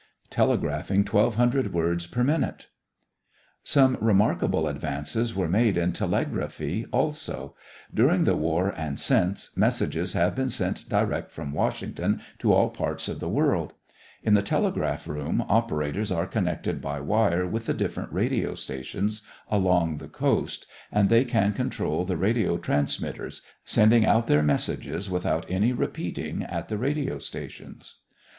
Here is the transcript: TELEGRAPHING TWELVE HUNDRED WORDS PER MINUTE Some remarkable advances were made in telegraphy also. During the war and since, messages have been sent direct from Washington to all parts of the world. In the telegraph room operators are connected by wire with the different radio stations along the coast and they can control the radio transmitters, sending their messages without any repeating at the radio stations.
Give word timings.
TELEGRAPHING 0.31 1.03
TWELVE 1.03 1.35
HUNDRED 1.35 1.73
WORDS 1.73 2.07
PER 2.07 2.23
MINUTE 2.23 2.69
Some 3.63 3.99
remarkable 4.01 4.67
advances 4.67 5.35
were 5.35 5.47
made 5.47 5.77
in 5.77 5.93
telegraphy 5.93 6.87
also. 6.91 7.55
During 7.93 8.23
the 8.23 8.35
war 8.35 8.69
and 8.75 8.99
since, 8.99 9.55
messages 9.55 10.13
have 10.13 10.33
been 10.33 10.49
sent 10.49 10.89
direct 10.89 11.29
from 11.29 11.53
Washington 11.53 12.19
to 12.39 12.51
all 12.51 12.71
parts 12.71 13.07
of 13.07 13.19
the 13.19 13.29
world. 13.29 13.73
In 14.23 14.33
the 14.33 14.41
telegraph 14.41 15.07
room 15.07 15.45
operators 15.47 16.11
are 16.11 16.25
connected 16.25 16.81
by 16.81 16.99
wire 16.99 17.45
with 17.45 17.67
the 17.67 17.73
different 17.75 18.11
radio 18.11 18.55
stations 18.55 19.21
along 19.51 19.97
the 19.97 20.07
coast 20.09 20.65
and 20.91 21.09
they 21.09 21.25
can 21.25 21.53
control 21.53 22.05
the 22.05 22.17
radio 22.17 22.57
transmitters, 22.57 23.43
sending 23.65 24.01
their 24.25 24.41
messages 24.41 25.11
without 25.11 25.45
any 25.47 25.71
repeating 25.71 26.41
at 26.41 26.69
the 26.69 26.77
radio 26.79 27.19
stations. 27.19 27.97